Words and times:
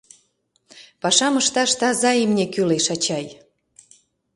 Пашам 1.01 1.33
ышташ 1.41 1.71
таза 1.79 2.11
имне 2.23 2.45
кӱлеш, 2.53 2.85
ачай. 2.95 3.25